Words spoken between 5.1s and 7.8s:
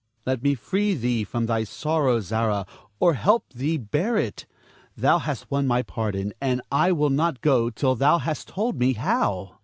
hast won my pardon, and I will not go